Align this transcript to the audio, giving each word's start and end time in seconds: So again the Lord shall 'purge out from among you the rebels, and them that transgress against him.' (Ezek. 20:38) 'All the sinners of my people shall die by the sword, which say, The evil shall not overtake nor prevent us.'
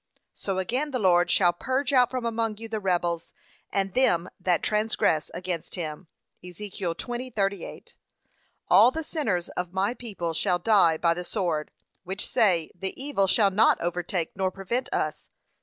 So 0.33 0.57
again 0.57 0.89
the 0.89 0.97
Lord 0.97 1.29
shall 1.29 1.53
'purge 1.53 1.93
out 1.93 2.09
from 2.09 2.25
among 2.25 2.57
you 2.57 2.67
the 2.67 2.79
rebels, 2.79 3.31
and 3.71 3.93
them 3.93 4.31
that 4.39 4.63
transgress 4.63 5.29
against 5.35 5.75
him.' 5.75 6.07
(Ezek. 6.43 6.71
20:38) 6.79 7.93
'All 8.67 8.89
the 8.89 9.03
sinners 9.03 9.49
of 9.49 9.73
my 9.73 9.93
people 9.93 10.33
shall 10.33 10.57
die 10.57 10.97
by 10.97 11.13
the 11.13 11.23
sword, 11.23 11.69
which 12.03 12.27
say, 12.27 12.71
The 12.73 12.99
evil 12.99 13.27
shall 13.27 13.51
not 13.51 13.79
overtake 13.79 14.31
nor 14.35 14.49
prevent 14.49 14.91
us.' 14.91 15.29